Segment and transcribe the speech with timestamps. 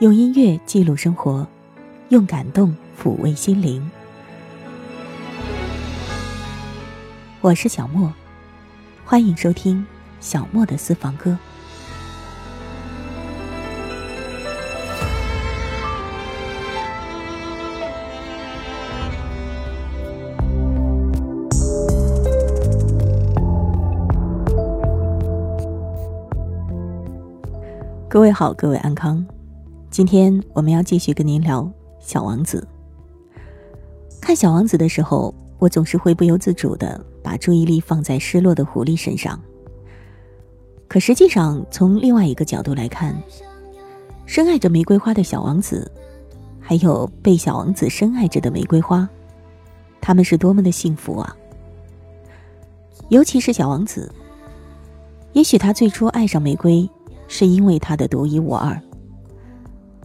[0.00, 1.44] 用音乐记录生活，
[2.10, 3.90] 用感动抚慰心灵。
[7.40, 8.12] 我是小莫，
[9.04, 9.84] 欢迎收听
[10.20, 11.36] 小莫的私房歌。
[28.08, 29.26] 各位好，各位安康。
[29.98, 31.60] 今天我们要继续跟您聊
[31.98, 32.64] 《小王子》。
[34.20, 39.36] 看《小王子》的时候，我总是会不由自主的把注意力放在失落的狐狸身上。
[40.86, 43.12] 可实际上，从另外一个角度来看，
[44.24, 45.90] 深爱着玫瑰花的小王子，
[46.60, 49.08] 还有被小王子深爱着的玫瑰花，
[50.00, 51.36] 他们是多么的幸福啊！
[53.08, 54.08] 尤其是小王子，
[55.32, 56.88] 也许他最初爱上玫瑰，
[57.26, 58.80] 是因为它的独一无二。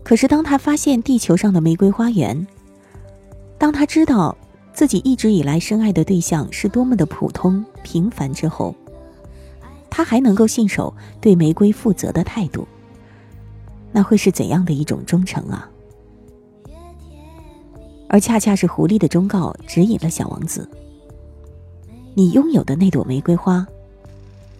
[0.03, 2.45] 可是，当他发现地球上的玫瑰花园，
[3.57, 4.37] 当他知道
[4.73, 8.75] 自己一直以来深爱的对象是多么的普通平凡之后，
[9.89, 12.67] 他还能够信守对玫瑰负责的态度，
[13.93, 15.69] 那会是怎样的一种忠诚啊？
[18.09, 20.69] 而恰恰是狐狸的忠告指引了小王子：
[22.13, 23.65] 你拥有的那朵玫瑰花，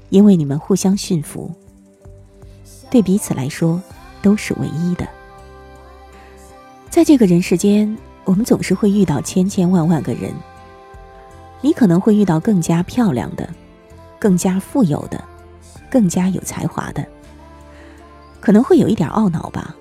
[0.10, 1.52] 因为你们互相驯服，
[2.90, 3.82] 对彼此来说
[4.22, 5.06] 都是唯一的。
[6.94, 10.32] 在这个人世间，我们总是会遇到千千万万个人。
[11.60, 13.50] 你可能会遇到更加漂亮的、
[14.20, 15.20] 更加富有的、
[15.90, 17.04] 更加有才华的，
[18.40, 19.76] 可能会有一点懊恼吧。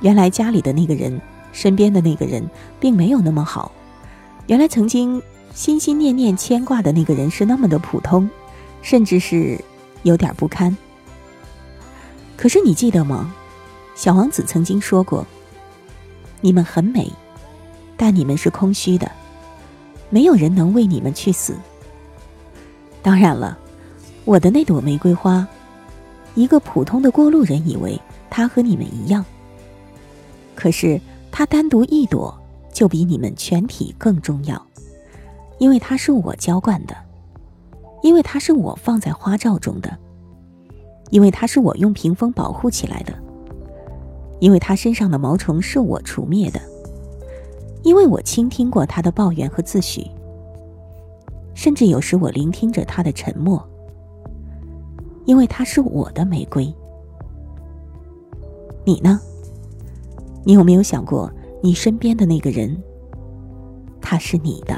[0.00, 1.20] 原来家里的那个人、
[1.52, 2.42] 身边的那个人
[2.80, 3.70] 并没有那么好。
[4.46, 5.20] 原来曾经
[5.52, 8.26] 心心念念牵挂的那个人是那么的普通，
[8.80, 9.62] 甚至是
[10.02, 10.74] 有点不堪。
[12.38, 13.34] 可是你记得吗？
[13.94, 15.26] 小王子曾经说过。
[16.42, 17.10] 你们很美，
[17.96, 19.10] 但你们是空虚的，
[20.10, 21.56] 没有人能为你们去死。
[23.00, 23.56] 当然了，
[24.24, 25.46] 我的那朵玫瑰花，
[26.34, 29.24] 一个普通的过路人以为它和你们一样，
[30.54, 31.00] 可是
[31.30, 32.36] 它单独一朵
[32.72, 34.60] 就比你们全体更重要，
[35.58, 36.96] 因为它是我浇灌的，
[38.02, 39.96] 因为它是我放在花罩中的，
[41.10, 43.14] 因为它是我用屏风保护起来的。
[44.42, 46.60] 因为他身上的毛虫是我除灭的，
[47.84, 50.10] 因为我倾听过他的抱怨和自诩，
[51.54, 53.64] 甚至有时我聆听着他的沉默。
[55.26, 56.74] 因为他是我的玫瑰。
[58.84, 59.20] 你呢？
[60.44, 61.32] 你有没有想过，
[61.62, 62.76] 你身边的那个人，
[64.00, 64.74] 他是你的？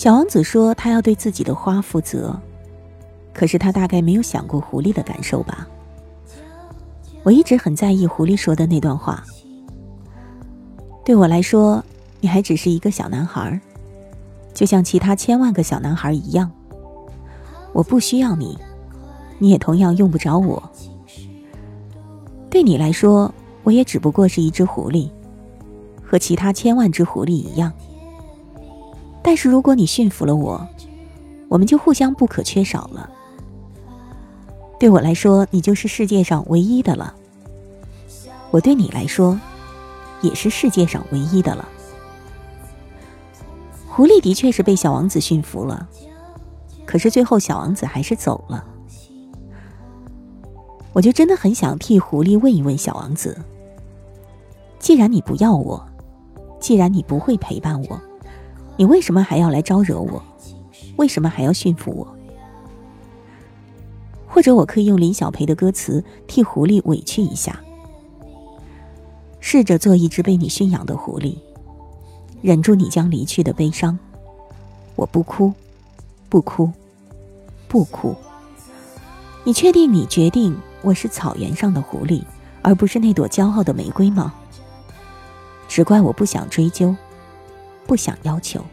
[0.00, 2.34] 小王子说他要对自己的花负责，
[3.34, 5.68] 可是他大概没有想过狐狸的感受吧。
[7.22, 9.22] 我一直很在意狐狸说的那段话。
[11.04, 11.84] 对我来说，
[12.18, 13.60] 你还只是一个小男孩，
[14.54, 16.50] 就像其他千万个小男孩一样。
[17.74, 18.56] 我不需要你，
[19.38, 20.62] 你也同样用不着我。
[22.48, 23.30] 对你来说，
[23.64, 25.10] 我也只不过是一只狐狸，
[26.02, 27.70] 和其他千万只狐狸一样。
[29.22, 30.66] 但是如果你驯服了我，
[31.48, 33.08] 我们就互相不可缺少了。
[34.78, 37.14] 对我来说，你就是世界上唯一的了。
[38.50, 39.38] 我对你来说，
[40.22, 41.68] 也是世界上唯一的了。
[43.86, 45.86] 狐狸的确是被小王子驯服了，
[46.86, 48.64] 可是最后小王子还是走了。
[50.92, 53.38] 我就真的很想替狐狸问一问小王子：
[54.78, 55.84] 既然你不要我，
[56.58, 58.00] 既然你不会陪伴我，
[58.80, 60.22] 你为什么还要来招惹我？
[60.96, 62.16] 为什么还要驯服我？
[64.26, 67.60] 或者我可以用林小培的歌词替狐狸委屈一下，
[69.38, 71.36] 试着做一只被你驯养的狐狸，
[72.40, 73.98] 忍住你将离去的悲伤。
[74.96, 75.52] 我不哭，
[76.30, 76.72] 不哭，
[77.68, 78.16] 不哭。
[79.44, 82.22] 你确定你决定我是草原上的狐狸，
[82.62, 84.32] 而不是那朵骄傲的玫瑰吗？
[85.68, 86.96] 只怪我不想追究，
[87.90, 88.64] 不想要求。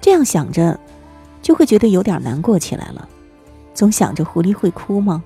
[0.00, 0.80] 这样想着。
[1.40, 3.08] 就会觉得有点难过起来了，
[3.72, 5.22] 总想着狐狸会哭吗？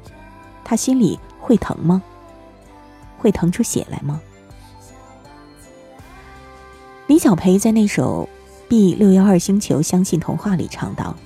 [0.62, 2.00] 他心里会疼吗？
[3.18, 4.20] 会疼出血来吗？
[7.08, 8.28] 李小培在那首
[8.68, 11.16] 《B 六幺二星球相信童话》里唱道：“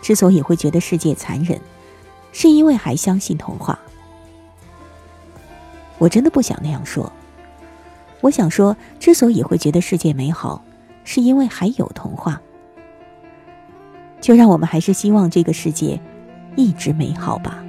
[0.00, 1.60] 之所以会觉得世界残忍，
[2.30, 3.76] 是因为还相信童话。”
[5.98, 7.10] 我真的不想那样说，
[8.24, 10.64] 我想说，之所以会觉得世界美好，
[11.04, 12.40] 是因为还有童话。
[14.18, 16.00] 就让我们还是希望这个世界
[16.56, 17.62] 一直美好吧。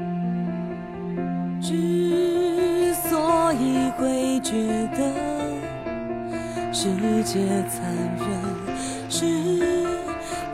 [1.62, 4.54] 之所以会觉
[4.96, 5.12] 得
[6.72, 6.88] 世
[7.26, 9.26] 界残忍，是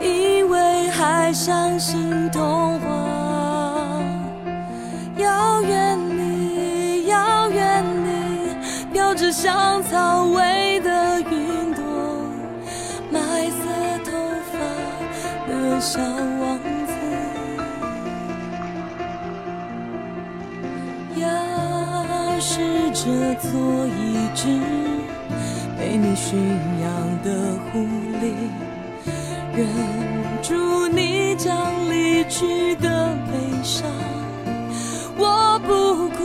[0.01, 3.10] 因为还相信童话。
[9.31, 11.81] 像草味的云朵，
[13.09, 13.63] 麦色
[14.03, 14.11] 头
[14.51, 14.59] 发
[15.47, 15.51] 的。
[15.79, 16.93] 小王子，
[21.15, 21.25] 要
[22.39, 23.01] 试着
[23.41, 23.49] 做
[23.87, 24.41] 一只
[25.79, 26.37] 被你驯
[26.81, 26.85] 养
[27.23, 27.79] 的狐
[28.21, 28.23] 狸，
[29.55, 29.65] 忍
[30.43, 31.49] 住你将
[31.89, 33.31] 离去的悲
[33.63, 33.89] 伤。
[35.17, 36.19] 我不哭，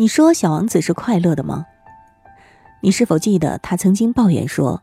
[0.00, 1.66] 你说小王子是快乐的吗？
[2.80, 4.80] 你是否记得他曾经抱怨说：“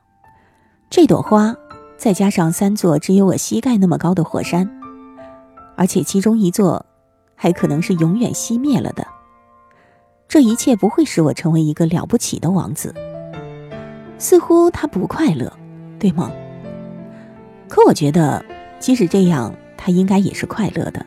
[0.91, 1.55] 这朵花，
[1.95, 4.69] 再加上三座只有我膝盖那么高的火山，
[5.77, 6.86] 而且其中一座
[7.34, 9.07] 还可能是永远熄灭了的。
[10.27, 12.93] 这一切不会使我成为一个了不起的王子。
[14.17, 15.50] 似乎他不快乐，
[15.98, 16.29] 对吗？
[17.69, 18.43] 可我觉得，
[18.81, 21.05] 即使这样，他应该也是快乐的，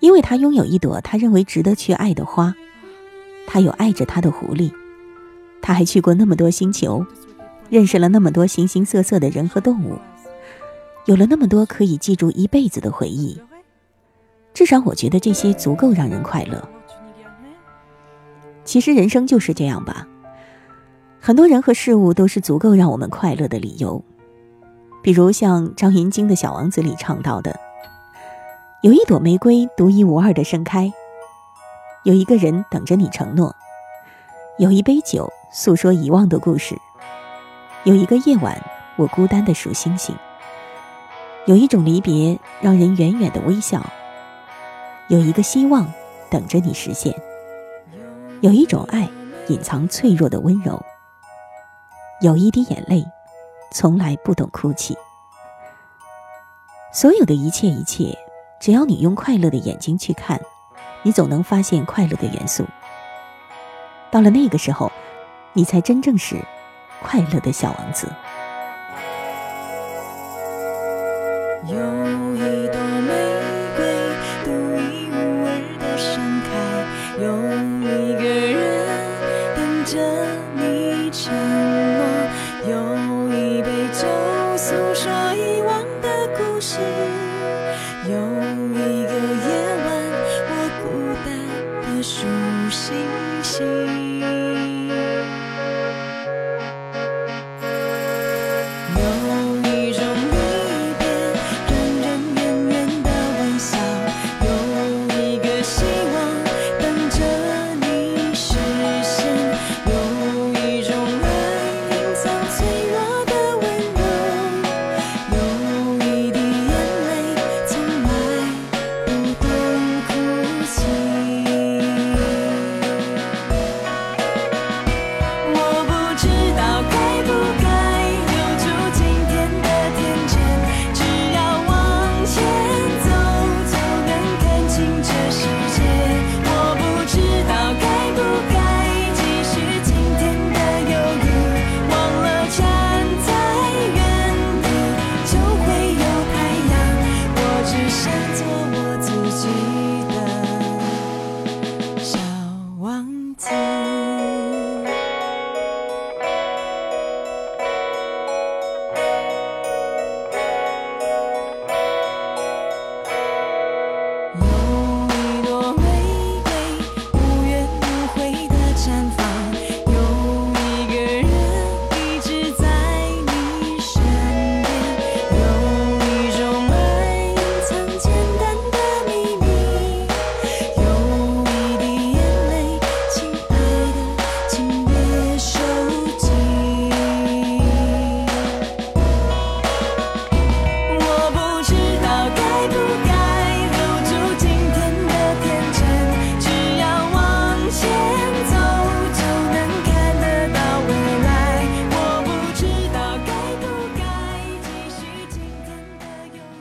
[0.00, 2.52] 因为他拥有一朵他认为值得去爱的花，
[3.46, 4.72] 他有爱着他的狐狸，
[5.62, 7.04] 他还去过那么多星球，
[7.70, 9.98] 认识了那么多形形色色的人和动物，
[11.06, 13.40] 有了那么多可以记住一辈子的回忆。
[14.52, 16.66] 至少，我觉得这些足够让人快乐。
[18.64, 20.06] 其实，人生就是这样吧。
[21.20, 24.02] 很多人和事物都是足够让我们快乐的理由，
[25.02, 27.58] 比如像张芸京的小王子里唱到的
[28.82, 30.92] ：“有一朵玫瑰独一无二的盛开，
[32.04, 33.56] 有一个人等着你承诺，
[34.58, 36.78] 有一杯酒诉说遗忘的故事，
[37.84, 38.62] 有一个夜晚
[38.96, 40.14] 我孤单的数星星，
[41.46, 43.82] 有一种离别让人远远的微笑，
[45.08, 45.90] 有一个希望
[46.28, 47.14] 等着你实现，
[48.42, 49.08] 有一种爱
[49.48, 50.80] 隐藏脆弱的温柔。”
[52.20, 53.04] 有一滴眼泪，
[53.72, 54.96] 从来不懂哭泣。
[56.92, 58.16] 所有的一切一切，
[58.60, 60.40] 只要你用快乐的眼睛去看，
[61.04, 62.66] 你总能发现快乐的元素。
[64.10, 64.90] 到了那个时候，
[65.52, 66.36] 你才真正是
[67.02, 68.08] 快乐的小王子。
[71.66, 73.12] 有一朵玫
[73.76, 73.84] 瑰，
[74.44, 76.10] 独一无二的盛
[76.46, 76.50] 开，
[77.22, 77.24] 有
[77.84, 78.58] 一个人
[79.54, 79.92] 等着
[80.54, 81.32] 你承
[81.96, 82.00] 诺；
[82.66, 82.72] 有
[83.28, 84.00] 一杯酒
[84.56, 86.78] 诉说遗忘的故事；
[88.08, 88.12] 有
[88.72, 89.12] 一个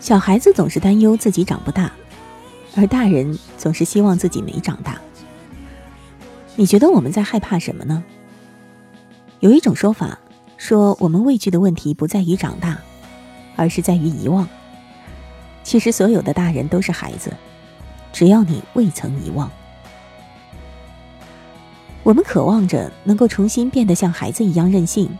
[0.03, 1.89] 小孩子总是担忧自己长不大，
[2.75, 4.99] 而大人总是希望自己没长大。
[6.57, 8.03] 你觉得我们在害怕什么呢？
[9.39, 10.19] 有一种说法
[10.57, 12.77] 说，我们畏惧的问题不在于长大，
[13.55, 14.45] 而是在于遗忘。
[15.63, 17.31] 其实，所有的大人都是孩子，
[18.11, 19.49] 只要你未曾遗忘。
[22.03, 25.17] 我们渴望着能够重新变得像孩子一样任性，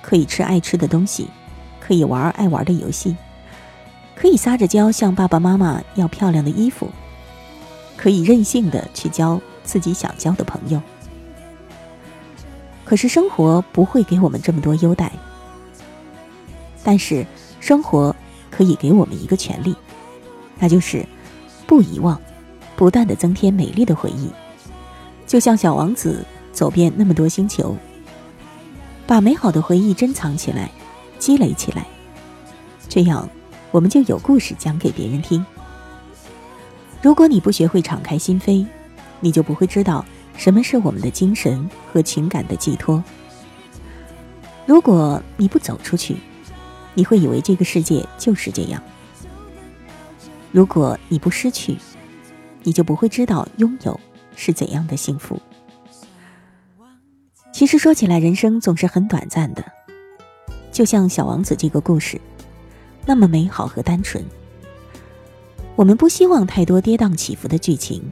[0.00, 1.28] 可以吃爱吃的东西，
[1.78, 3.14] 可以玩爱玩的游戏。
[4.16, 6.88] 可以撒着娇向爸爸妈妈要漂亮的衣服，
[7.96, 10.80] 可以任性的去交自己想交的朋友。
[12.84, 15.12] 可是生活不会给我们这么多优待，
[16.82, 17.26] 但是
[17.60, 18.16] 生活
[18.50, 19.76] 可以给我们一个权利，
[20.58, 21.04] 那就是
[21.66, 22.18] 不遗忘，
[22.74, 24.30] 不断的增添美丽的回忆。
[25.26, 27.76] 就像小王子走遍那么多星球，
[29.06, 30.70] 把美好的回忆珍藏起来，
[31.18, 31.86] 积累起来，
[32.88, 33.28] 这样。
[33.70, 35.44] 我们就有故事讲给别人听。
[37.02, 38.66] 如果你不学会敞开心扉，
[39.20, 40.04] 你就不会知道
[40.36, 43.02] 什么是我们的精神和情感的寄托。
[44.64, 46.16] 如果你不走出去，
[46.94, 48.82] 你会以为这个世界就是这样。
[50.50, 51.76] 如果你不失去，
[52.62, 54.00] 你就不会知道拥有
[54.34, 55.40] 是怎样的幸福。
[57.52, 59.64] 其实说起来，人生总是很短暂的，
[60.72, 62.20] 就像《小王子》这个故事，
[63.06, 64.22] 那么美好和单纯。
[65.76, 68.02] 我们不希望太多跌宕起伏的剧情，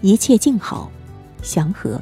[0.00, 0.90] 一切静好，
[1.42, 2.00] 祥和，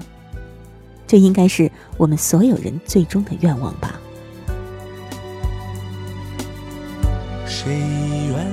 [1.07, 3.99] 这应该是我们所有人最终的愿望吧。
[7.47, 7.73] 谁
[8.28, 8.47] 愿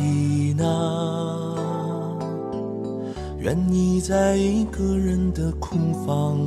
[0.00, 1.66] 意呢？
[3.38, 6.40] 愿意在一个人的空房？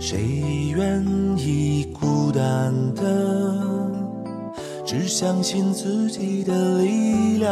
[0.00, 1.04] 谁愿
[1.38, 3.85] 意孤单的，
[4.86, 7.50] 只相信自己的力量？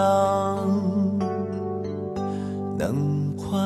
[2.79, 3.59] 能快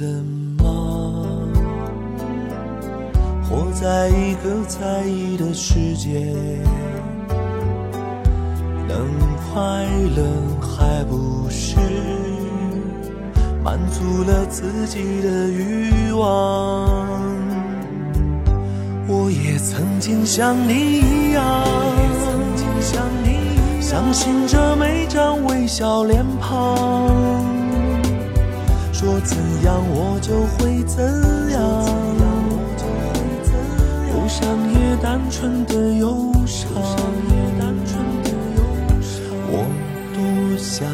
[0.00, 0.20] 乐
[0.58, 1.48] 吗？
[3.48, 6.34] 活在一个在意的世界。
[8.88, 9.06] 能
[9.54, 9.86] 快
[10.16, 10.26] 乐
[10.60, 11.76] 还不是
[13.62, 16.98] 满足了自己的欲望？
[19.06, 21.64] 我也曾经像你一样，
[23.80, 27.44] 相信着每张微笑脸庞，
[28.92, 31.02] 说怎样我就会怎
[31.50, 31.60] 样，
[34.10, 34.48] 忧伤。
[34.72, 36.70] 也单纯的忧伤。
[39.54, 39.54] 我
[40.14, 40.18] 多
[40.58, 40.88] 想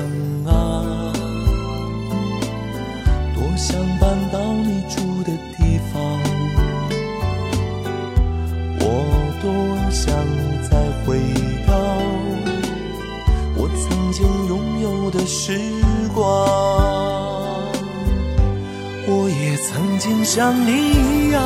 [20.09, 21.43] 曾经像你一样，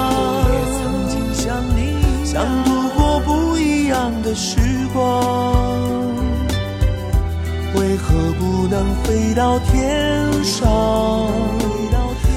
[2.24, 4.56] 想度过不一样的时
[4.94, 5.02] 光。
[7.74, 10.68] 为何不能飞到天上，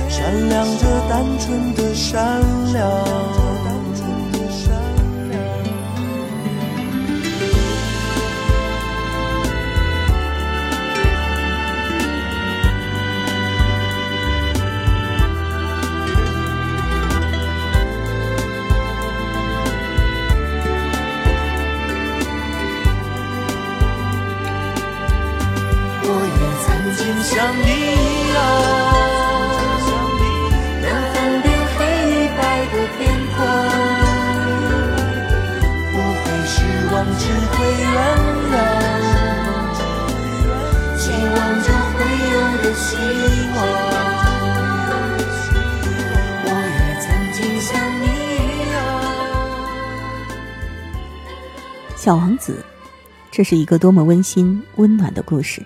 [0.10, 2.41] 闪亮着单纯的善
[2.74, 3.44] 良？
[52.15, 52.63] 小王子，
[53.30, 55.62] 这是一个多么温馨、温暖的故事。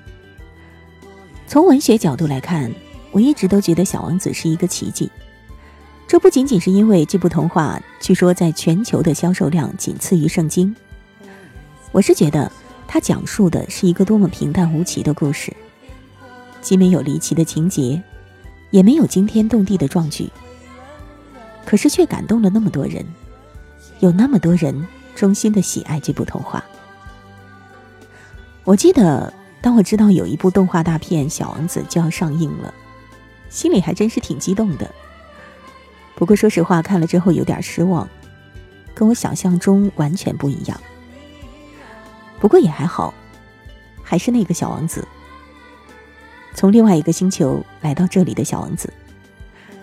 [1.45, 2.73] 从文学角度来看，
[3.11, 5.11] 我一直都觉得《小王子》是一个奇迹。
[6.07, 10.75] 这不仅仅是因为这部童话据说在全球的销售量仅次于《圣经》，
[11.91, 12.51] 我是觉得
[12.87, 15.55] 它讲述的是一个多么平淡无奇的故事，
[16.61, 18.01] 既没有离奇的情节，
[18.71, 20.27] 也没有惊天动地的壮举，
[21.63, 23.05] 可是却感动了那么多人，
[23.99, 24.87] 有那么多人
[25.19, 26.63] 衷心的喜爱这部童话。
[28.63, 29.33] 我记得。
[29.61, 32.73] 当我知道有一部动画大片《小王子》就要上映了，
[33.49, 34.89] 心里还真是挺激动的。
[36.15, 38.07] 不过说实话，看了之后有点失望，
[38.95, 40.79] 跟我想象中完全不一样。
[42.39, 43.13] 不过也还好，
[44.01, 45.05] 还是那个小王子，
[46.55, 48.93] 从另外一个星球来到这里的小王子。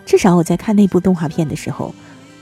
[0.06, 1.94] 至少我在看那部动画片的时候，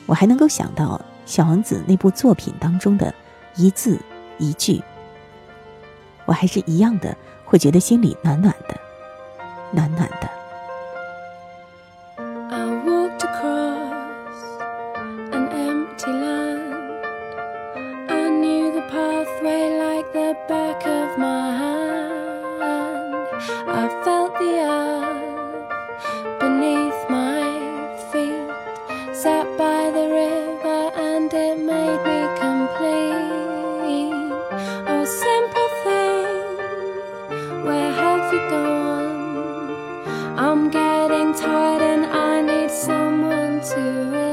[0.07, 3.15] 我还能够想到小王子那部作品当中的
[3.57, 3.99] 一字
[4.39, 4.83] 一句。
[6.27, 8.79] 我还是一样的，会觉得心里暖暖的，
[9.73, 10.44] 暖暖的。
[40.37, 44.24] I'm getting tired and I need someone to.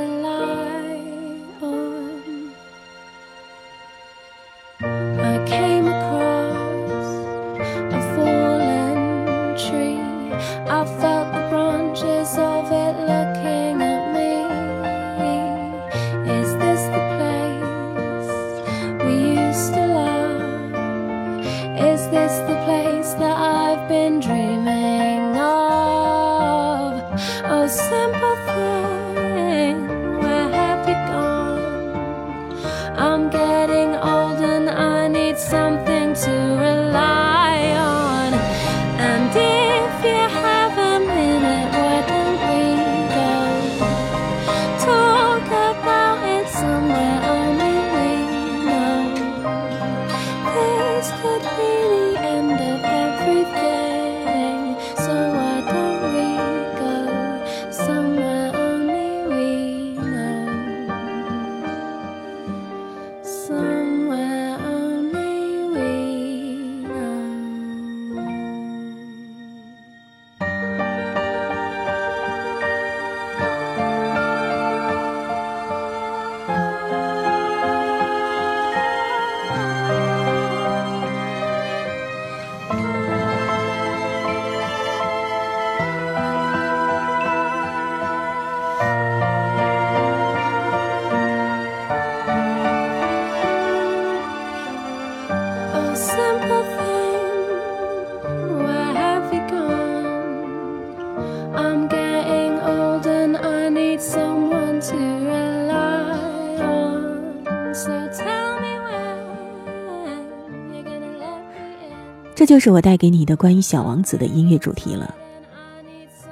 [112.52, 115.16] 就是我带给你的关于《小王子》的音乐主题了。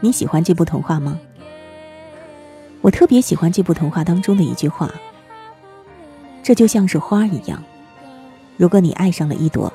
[0.01, 1.17] 你喜欢这部童话吗？
[2.81, 4.93] 我特别喜欢这部童话当中的一句话
[6.43, 7.63] ：“这就像是花一样，
[8.57, 9.71] 如果你爱上了一朵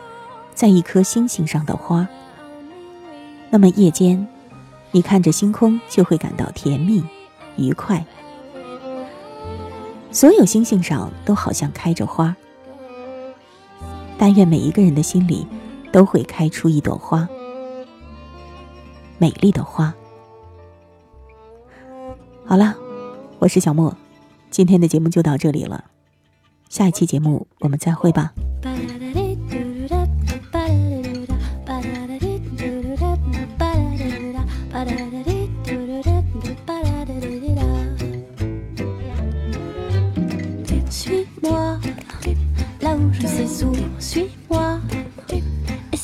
[0.55, 2.07] 在一颗星星上的花，
[3.49, 4.29] 那么夜间
[4.91, 7.03] 你看着星空就会感到甜蜜、
[7.57, 8.05] 愉快。
[10.13, 12.37] 所有星星上都好像开着花，
[14.19, 15.47] 但愿每一个人的心里。”
[15.95, 17.29] 都会开出一朵花，
[19.17, 19.95] 美丽的花。
[22.45, 22.75] 好了，
[23.39, 23.97] 我是小莫，
[24.51, 25.85] 今天的节目就到这里了，
[26.69, 28.33] 下一期节目我们再会吧。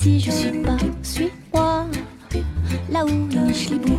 [0.03, 1.85] si je suis pas suis moi
[2.91, 3.99] là où le Michelibou